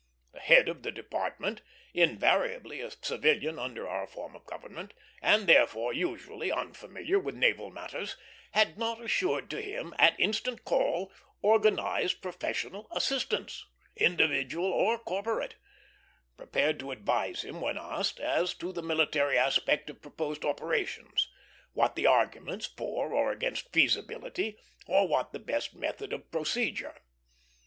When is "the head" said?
0.33-0.67